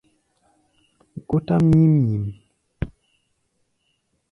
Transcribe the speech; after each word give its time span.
Gótʼám 1.29 1.63
nyím 1.73 1.93
nyǐm. 2.05 2.23